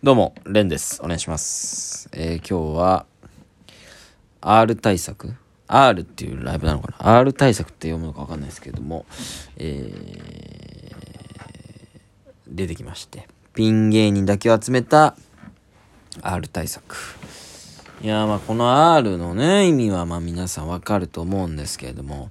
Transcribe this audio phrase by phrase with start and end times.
[0.00, 1.00] どうも、レンです。
[1.02, 2.08] お願いします。
[2.12, 3.04] えー今日は、
[4.40, 5.34] R 対策
[5.66, 9.06] ?R っていうライブなのかな ?R 対策って読むのかわかんないですけども、
[9.56, 10.94] えー
[12.46, 15.16] 出てきまして、ピン芸人だけを集めた
[16.22, 16.94] R 対策。
[18.00, 22.28] いやまあこの R のね、意味はまあ皆さんわかると思うんですけれども、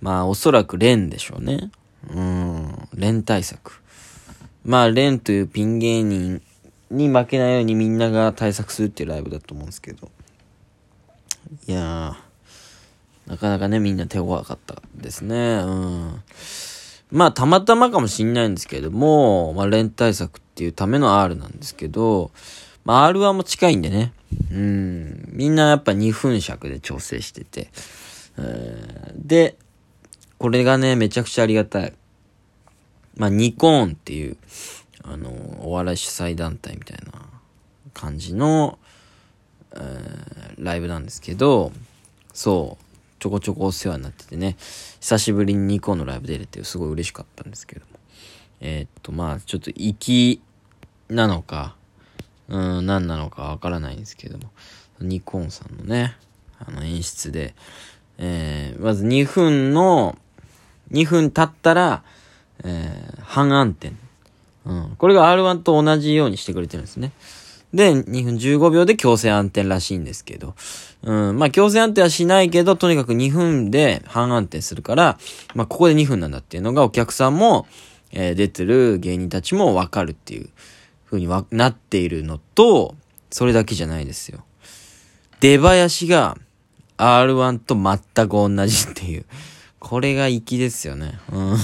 [0.00, 1.70] まあおそらくレンでしょうね。
[2.08, 3.82] うん、レン対策。
[4.64, 6.40] まあ、レンというピン芸人
[6.96, 10.10] に負けないようにみんなが対策するっていうライブだと思うんですけど。
[11.66, 15.36] いやー、なかなかね、みんな手強かったですね。
[15.64, 16.22] うん。
[17.10, 22.30] まあ、たまたまかもしんないんですけれども、まあ、レン対策っていうための R なんですけど、
[22.84, 24.12] まあ、R1 も近いんでね。
[24.50, 25.28] うん。
[25.32, 27.70] みんなやっぱ2分尺で調整してて。
[29.14, 29.56] で、
[30.38, 31.92] これがね、めちゃくちゃありがたい。
[33.16, 34.36] まあ、ニコーンっていう、
[35.04, 37.26] あの、お笑い主催団体みたいな
[37.92, 38.78] 感じの、
[39.76, 41.72] えライブなんですけど、
[42.32, 42.84] そう、
[43.18, 44.56] ちょこちょこお世話になっててね、
[45.00, 47.98] 久しぶりにニコンのライブ出れてすごい嬉しかったんですけども。
[48.60, 50.40] えーっと、まあ、ちょっと粋
[51.08, 51.76] なのか、
[52.48, 54.50] うん、何なのかわからないんですけども、
[55.00, 56.16] ニコンさんのね、
[56.58, 57.54] あの演出で、
[58.18, 60.16] えーまず2分の、
[60.92, 62.04] 2分経ったら、
[62.62, 64.03] えー半暗転。
[64.66, 64.94] うん。
[64.96, 67.12] これが R1 と同じようにしてくれてるんですね。
[67.74, 70.54] で、2分15秒で強制暗転らしいんですけど。
[71.02, 71.38] うん。
[71.38, 75.18] まあ、強制暗転はしないけど、とにかく2分で半暗転するから、
[75.54, 77.66] まあ、ここで2分なんだっていうのがお客さんも、
[78.12, 80.48] えー出てる芸人たちもわかるっていう
[81.06, 82.94] 風にわなっているのと、
[83.30, 84.44] それだけじゃないですよ。
[85.40, 86.38] 出囃子が
[86.96, 89.26] R1 と全く同じっていう。
[89.80, 91.18] これが粋ですよね。
[91.32, 91.58] うん。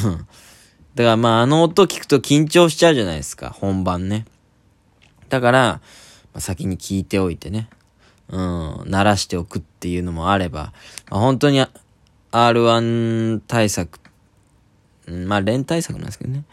[1.01, 3.49] だからまああの音聞くと緊張しちゃうじゃないですか。
[3.51, 4.27] 本番ね。
[5.31, 5.81] だから、ま
[6.35, 7.71] あ、先に聞いておいてね。
[8.29, 8.83] うん。
[8.85, 10.75] 鳴らしておくっていうのもあれば、
[11.11, 11.65] まあ、本当に
[12.33, 13.99] R1 対策、
[15.09, 16.45] まあ連対策なんですけどね。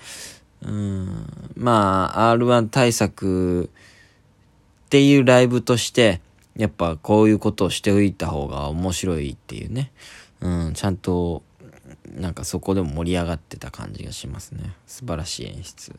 [0.62, 1.28] うん。
[1.56, 6.22] まあ R1 対策っていうライブとして、
[6.56, 9.92] やっぱこういうことをしておいた方が面白いっていうね。
[10.40, 11.44] うん、ちゃんと、
[12.16, 14.74] なんかそこでも盛り上がってた感じがしますね。
[14.86, 15.96] 素晴らしい演出。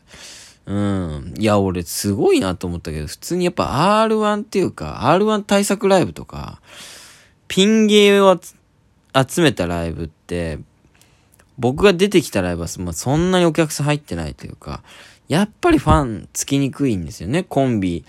[0.65, 1.33] うん。
[1.37, 6.61] いや、俺すごいなと思ったけど、普通にやっぱ R1 っていうか、R1 対策ライブとか、
[7.47, 8.39] ピン芸を
[9.15, 10.59] 集めたライブって、
[11.57, 14.83] 僕が出てきたライブは、まあ、そんなにお客さん入ってないというか、
[15.27, 17.43] やっぱりファンつきにくいんですよね。
[17.43, 18.05] コンビ、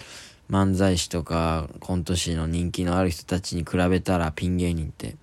[0.50, 5.16] 漫才師とか、コント師の人気のある人たちに比べたらピン芸人って。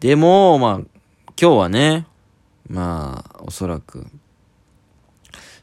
[0.00, 0.97] でも、まあ、
[1.40, 2.04] 今日はね、
[2.68, 4.08] まあ、おそらく、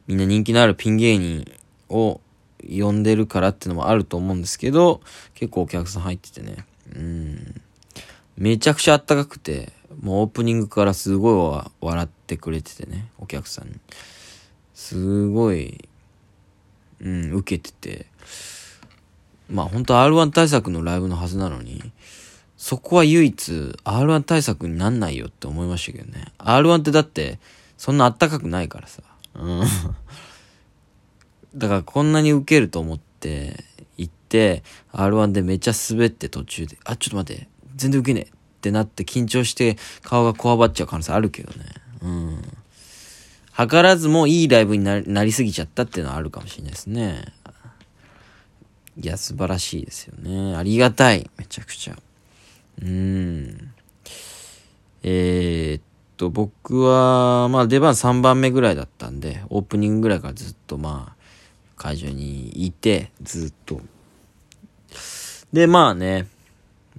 [0.07, 1.51] みんな人気のあるピン芸人
[1.89, 2.21] を
[2.61, 5.01] 呼んでるからってのもあると思うんですけど、
[5.33, 6.65] 結構お客さん入っててね。
[6.95, 7.61] うん。
[8.37, 13.73] めちゃくちゃあったかくて、もうオープニングからすごい笑ってくれててね、お客さんに。
[14.73, 15.89] すごい、
[17.01, 18.05] うん、受けてて。
[19.49, 21.91] まあ本当 R1 対策のライブのはずなのに、
[22.65, 23.51] そこは唯一
[23.83, 26.25] R1 対策になんないよって思いましたけどね。
[26.39, 27.37] R1 ってだって、
[27.77, 29.03] そんなあったかくないからさ。
[29.35, 29.61] うん。
[31.55, 33.63] だからこんなに受けると思って
[33.97, 41.65] 行って、R1 でめっちゃ滑って途中で、あ、ちょっと待って、全然受けねえってなって緊張して顔がこわばっちゃう可能性あるけどね。
[42.01, 42.41] うん。
[43.55, 47.25] 図らずもいいライブにななりすぎちゃったっていうのはあるかもしれないですね。
[48.99, 50.55] いや、素晴らしいですよね。
[50.55, 51.29] ありがたい。
[51.37, 51.95] めちゃくちゃ。
[52.81, 53.73] うん。
[55.03, 55.83] えー、っ
[56.17, 61.25] と、僕は、まあ出番3番目ぐらいだったんで、オープニングぐらいからずっとまあ、
[61.77, 63.81] 会場にいて、ずっと。
[65.53, 66.27] で、まあね、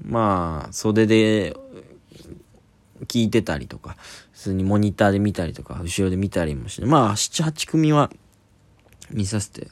[0.05, 1.57] まあ、袖で
[3.07, 3.97] 聞いてたりとか、
[4.33, 8.11] 普通にモニターで見たりとか、後ろで見たりもして、まあ、7、8組は
[9.11, 9.69] 見させて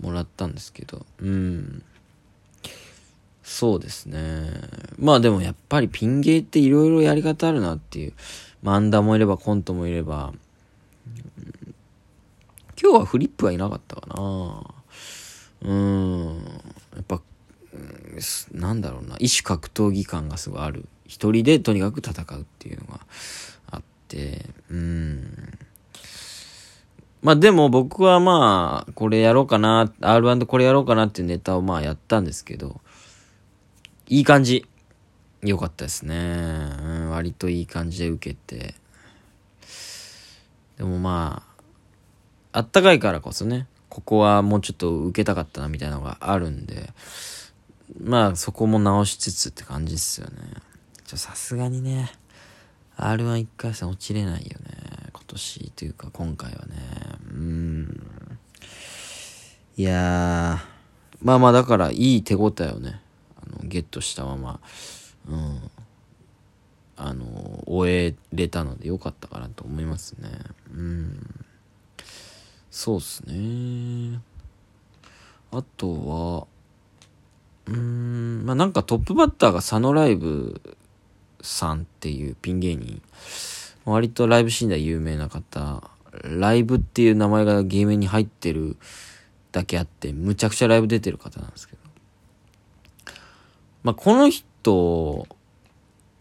[0.00, 1.82] もらったんですけど、うん。
[3.44, 4.50] そうですね。
[4.98, 8.14] まあでもやっぱりピン芸っていろいろやり方あるなっていう。
[8.64, 10.32] 漫談もいればコントもいれば。
[12.80, 14.64] 今日はフリップはいなかったかな。
[15.60, 16.36] うん。
[16.96, 17.20] やっぱ、
[18.52, 19.16] なんだろうな。
[19.20, 20.88] 異種格闘技感がすごいある。
[21.06, 23.00] 一人でとにかく戦うっていうのが
[23.70, 24.46] あって。
[24.70, 25.58] うん。
[27.20, 32.80] まあでも僕はまあ、これやろうかな、R1 でこれやろうかなっていうネタをまあやったんですけど、
[34.06, 34.66] いい感じ。
[35.42, 36.14] 良かったですね。
[36.14, 38.74] うん、割といい感じで受けて。
[40.76, 41.42] でもま
[42.52, 46.90] あ、あったかいからこそね、ここはもうちょっと受けたかったなみたいなのがあるんで、
[48.00, 50.34] まあそこも直しつつって感じっすよね。
[51.06, 52.10] さすがにね、
[52.96, 55.10] R11 回戦落ちれないよね。
[55.12, 56.76] 今年というか今回はね。
[57.30, 58.02] うん。
[59.76, 60.74] いやー
[61.22, 63.00] まあまあだからいい手応えをね、
[63.74, 64.60] ゲットしたまま、
[65.28, 65.70] うん。
[66.96, 70.30] あの、終えれたのでよかったかなと思いますね。
[70.72, 71.44] うん。
[72.70, 74.20] そうっすね。
[75.50, 76.46] あとは、
[77.66, 80.60] うん、まあなんかトップバッターが佐野ライブ
[81.40, 83.02] さんっていうピン芸人。
[83.84, 85.90] 割とライブシーンで有名な方。
[86.22, 88.76] ライブっていう名前がゲームに入ってる
[89.50, 91.83] だけあって、むちゃくちゃライブ出てる方なんですけど。
[93.84, 95.28] まあこの人、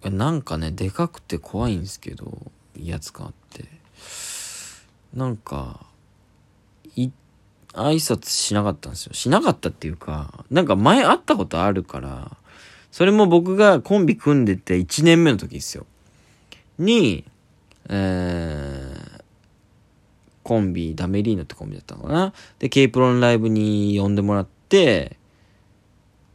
[0.03, 3.65] なんかね、でかくて怖いんですけど、威圧感あって。
[5.13, 5.85] なんか、
[6.95, 7.09] い、
[7.73, 9.13] 挨拶しなかったんですよ。
[9.13, 12.35] しなかったっていうか、なんか前会ったことあるから、
[12.91, 15.85] それも僕がコンビ組んでて1年目の時ですよ。
[16.77, 17.23] に、
[17.89, 19.21] えー、
[20.43, 22.33] コンビ、ダメリーノってコンビだったのかな。
[22.59, 25.17] で、K プロのライブに呼んでもらって、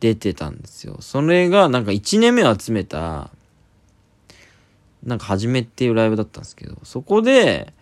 [0.01, 0.99] 出てたんですよ。
[1.01, 3.31] それがなんか1年目を集めた、
[5.05, 7.73] なんか、はじめっていうライブだったんですけど、そこで、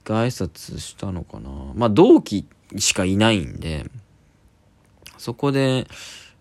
[0.00, 1.50] 一回挨拶したのかな。
[1.74, 2.46] まあ、同期
[2.76, 3.90] しかいないんで、
[5.18, 5.86] そこで、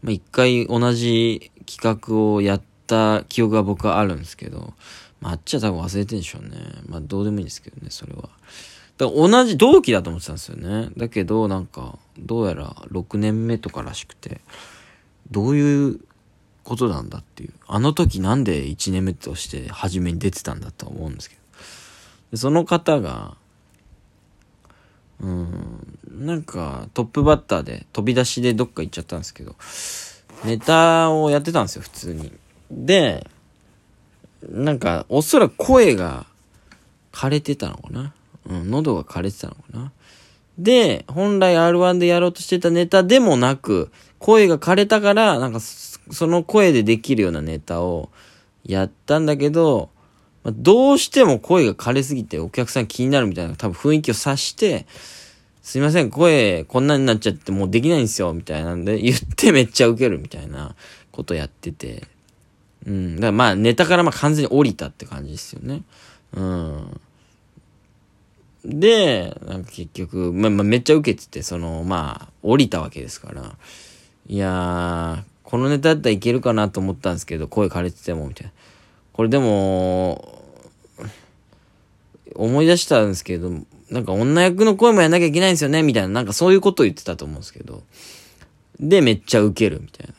[0.02, 4.74] まあ、一回同じ企画をやった記憶が僕はあるんですけど、
[5.20, 6.58] まあ、あっちは多分忘れてんでしょうね。
[6.88, 8.30] まあ、どうでもいいんですけどね、それは。
[8.98, 10.90] だから同じ同期だと思ってたんですよね。
[10.96, 14.42] だけど、なんか、どうやら6年目とからしくて、
[15.32, 16.00] どういう
[16.64, 17.54] ことなんだっていう。
[17.68, 21.42] あの時なんで1年目として初めに出てたんだとは思うんですけど。
[22.32, 23.38] でその方が、
[25.22, 29.56] うん、なんかトップバッターで飛び出しでどっか行っちゃったんですけど、
[30.44, 32.32] ネタをやってたんですよ、普通に。
[32.70, 33.28] で、
[34.50, 36.26] なんかおそらく声が
[37.12, 38.14] 枯れてたのかな。
[38.50, 39.92] うん、喉が枯れてたのかな。
[40.58, 48.10] で、本来 R1 でやろうとしてたネタでもなく、声が枯れたから、なんかその声でできるようなネタを
[48.66, 49.90] やったんだけど、
[50.46, 54.88] どうしても声が枯れすぎてお客さん気になるみたいな多分雰囲気を察して、
[55.62, 60.76] すいません、声こんなになっちゃってもうできないんですよ、みたいなんで言ってめっちゃウケるみたいな
[61.12, 62.08] ことやってて。
[62.86, 63.16] うん。
[63.16, 65.82] だからまあネタからまあ完全に降りたって感じですよね。
[66.34, 67.02] うん。
[68.68, 73.56] で、なんか結局、ま、ま、めっちゃ受けてて、その、まあ、降りたわけですから。
[74.28, 78.52] いやー、このネタだったらいけるかなと思ったんですけど、声枯れてても、みたいな。
[79.14, 80.44] これでも、
[82.36, 83.52] 思い出したんですけど、
[83.90, 87.84] なんか女役の声もやんなきゃいけないんですよね、みたいな、なんかそういうことを言ってたと思うんですけど。
[88.82, 90.14] で、めっちゃウケる、みたいな。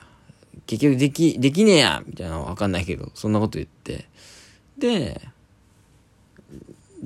[0.66, 4.06] 結局でき、できねえやみたいなのわかんないけど、そんなこと言って。
[4.78, 5.20] で、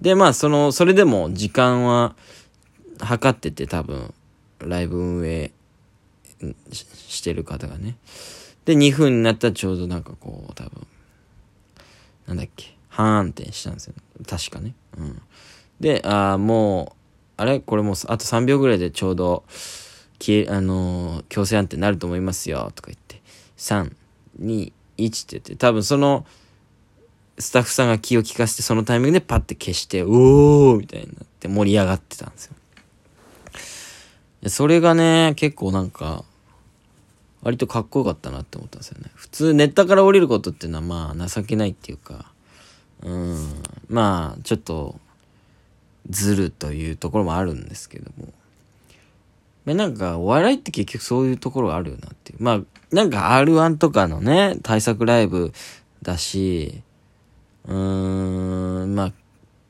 [0.02, 2.16] で、まあ、その、それでも時間は
[2.98, 4.12] 測ってて多分、
[4.58, 5.52] ライブ運営
[6.72, 7.96] してる方がね。
[8.64, 10.86] で、2分になったらちょうどなんかこう、多分、
[12.26, 13.94] なんだっけ、半暗転したんですよ。
[14.28, 14.74] 確かね。
[14.98, 15.22] うん。
[15.78, 16.96] で、ああ、も
[17.38, 17.60] う、あれ？
[17.60, 19.44] これもう、あと3秒ぐらいでちょうど、
[20.18, 23.22] 消え、あのー、強制暗転になると思いますよ、とか言って、
[23.56, 23.92] 3、
[24.40, 26.26] 2、1って言って、多分その、
[27.38, 32.54] スタッフさんが気を利かせて、そのタイミングでパッて消して、おーみたいになって盛り上がってたんですよ。
[34.48, 36.24] それがね、結構なんか、
[37.42, 39.10] 割とかっこよかったなって思ったんですよね。
[39.14, 42.32] 普通、ネタから降りることっていうのはまあ、情けないっていうか、
[43.02, 45.00] うん、まあ、ちょっと、
[46.08, 48.32] ずるというところもあるんですけども。
[49.64, 52.42] まあ、なんか、お笑いって結局そういうところがあるよなっていう。
[52.42, 52.60] まあ、
[52.92, 55.52] なんか R1 とかのね、対策ライブ
[56.02, 56.82] だし、
[57.66, 59.12] うーん、まあ、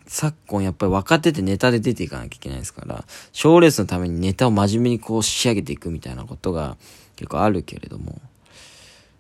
[0.07, 6.77] 昨今やっぱり若手ってネタで出ていかなきゃいけないですから、賞レースのためにネタを真面目にこう仕上げていくみたいなことが
[7.17, 8.21] 結構あるけれども、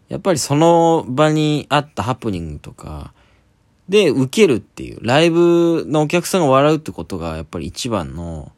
[0.08, 3.14] やっぱりその場にあったハプニングとか、
[3.88, 8.52] で、受けるっていう、ライブのお客さんが笑うってことが、やっぱり一番の、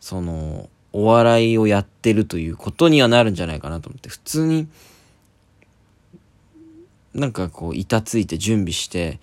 [0.00, 4.68] その、お笑いをやってるということにはなるんじゃないかなと思って、普通に、
[7.14, 9.18] なんかこう、板ついて準備して、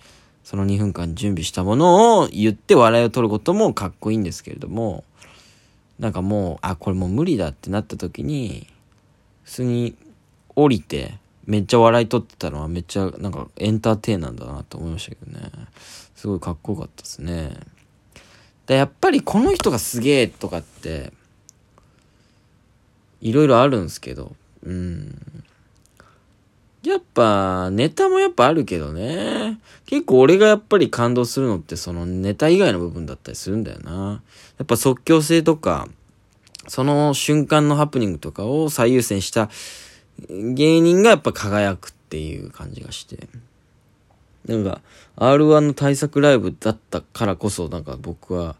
[0.50, 5.04] その2分間準備したものを言って笑いを取ることもかっこいいんですけれども、
[6.00, 8.66] なんかもう、あ、これもう無理だってなった時に、
[9.44, 9.94] 普通に
[10.56, 11.14] 降りて、
[11.46, 15.52] めっちゃ笑い取ってたのはめっちゃなんかエンターテイナーだなと思いましたけどね。
[16.16, 17.56] すごいかっこよかったですね。
[18.66, 21.12] でやっぱりこの人がすげえとかって
[23.20, 25.44] いろいろあるんですけど、うん。
[26.82, 29.60] やっぱ、ネタもやっぱあるけどね。
[29.84, 34.22] 結構俺がやっぱり感動するのってそのネタ以外の部分だったりするんだよな。
[34.58, 35.88] やっぱ即興性とか、
[36.68, 39.50] その瞬間のハプニングとかを最優先した
[40.28, 43.28] 芸人がやっぱ輝くっていう感じがして。
[44.46, 44.80] なんか、
[45.16, 48.56] R1 の対策ライブだったからこそ、なんか僕は、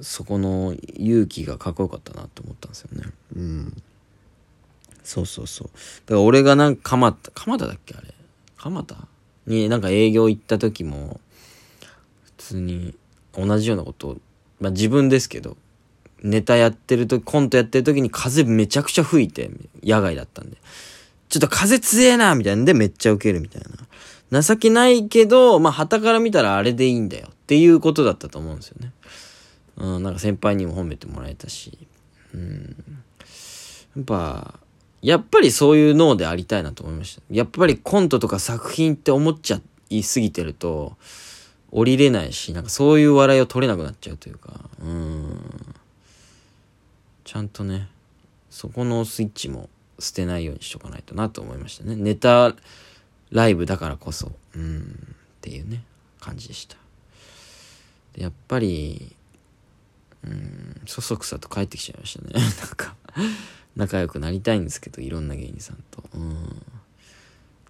[0.00, 3.04] そこの勇気がかっこよかったなって思ったんですよね。
[3.36, 3.82] うん。
[5.06, 5.68] そうそうそう。
[5.68, 8.12] だから俺がなんか蒲田、蒲田だっけあれ？
[8.56, 8.96] 蒲田？
[9.46, 11.20] になんか営業行った時も、
[12.24, 12.96] 普通に
[13.32, 14.16] 同じようなことを、
[14.60, 15.56] まあ自分ですけど、
[16.24, 19.48] ネタやってるとコントやってる時に風めちゃくちゃ吹いて、
[19.84, 20.56] 野外だったんで。
[21.28, 23.62] ちょっと風強えなみたいなんでめっちゃウケるみたい
[24.32, 24.42] な。
[24.42, 28.92] 情けないけど、まあ、旗から見たらあれでいいんだよっていうことだったと思うんですよね。
[29.76, 31.78] うん、なんか先輩にも褒めてもらえたし。
[32.34, 32.76] うん。
[33.96, 34.58] やっぱ、
[35.06, 37.22] やっぱりそういう脳でありたいなと思いました。
[37.30, 40.96] やっぱりコントとか作品って思っちゃいすぎてると、
[41.70, 45.74] 降りれないし、なんかそういう笑いを取れなくなっちゃうというか、うん。
[47.22, 47.86] ちゃんとね、
[48.50, 49.68] そこのスイッチも
[50.00, 51.94] 捨てないようにしとかないとなと思いましたね。
[51.94, 52.56] ネタ
[53.30, 55.84] ライブだからこそ、うん、っていうね、
[56.18, 56.76] 感じでした。
[58.16, 59.14] やっぱり、
[60.24, 62.32] うん、そそくさと帰ってきちゃいましたね。
[62.58, 62.96] なんか
[63.76, 66.02] 仲良くなりたいんですけど、いろんな芸人さんと。
[66.14, 66.62] うん。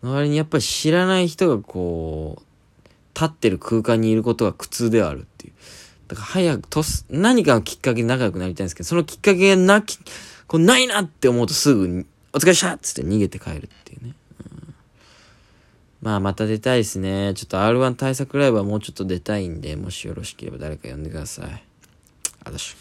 [0.02, 2.42] の割にやっぱり知らない人がこう、
[3.14, 5.52] 立ってる空間にいることが苦痛ではあるっていう。
[6.08, 9.98] だから早くとす、何かのきっかけで仲良くなりたいんですけど、そのきっかけがなき、
[10.46, 14.14] こうないなって思うとすぐにお疲れしたっつって逃げて帰るっていうね。
[14.40, 14.74] うん、
[16.02, 17.32] まあまた出たいですね。
[17.34, 21.64] ちょっと R1 対策ライブはもうちょっと出たいんで、もしよろしければ誰か呼んでください。
[22.44, 22.76] あたし。